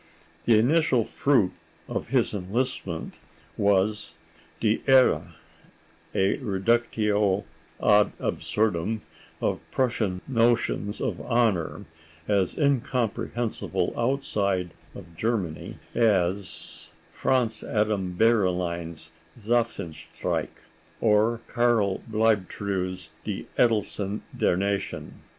The 0.45 0.57
initial 0.57 1.05
fruit 1.05 1.51
of 1.87 2.07
his 2.07 2.33
enlistment 2.33 3.13
was 3.55 4.15
"Die 4.59 4.79
Ehre," 4.87 5.33
a 6.15 6.37
reductio 6.39 7.43
ad 7.79 8.11
absurdum 8.17 9.01
of 9.41 9.59
Prussian 9.71 10.21
notions 10.27 11.01
of 11.01 11.21
honor, 11.21 11.85
as 12.27 12.57
incomprehensible 12.57 13.93
outside 13.95 14.71
of 14.95 15.15
Germany 15.15 15.77
as 15.93 16.89
Franz 17.11 17.63
Adam 17.63 18.17
Beyerlein's 18.17 19.11
"Zapfenstreich" 19.37 20.63
or 20.99 21.41
Carl 21.45 21.99
Bleibtreu's 22.09 23.11
"Die 23.23 23.45
Edelsten 23.55 24.21
der 24.35 24.55
Nation." 24.57 25.21